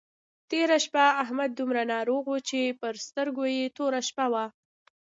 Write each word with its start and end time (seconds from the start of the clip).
تېره 0.49 0.77
شپه 0.85 1.03
احمد 1.23 1.49
دومره 1.55 1.81
ناروغ 1.93 2.23
وو 2.27 2.37
چې 2.49 2.59
پر 2.81 2.93
سترګو 3.07 3.43
يې 3.55 3.65
توره 3.77 4.01
شپه 4.09 4.25
وه. 4.33 4.45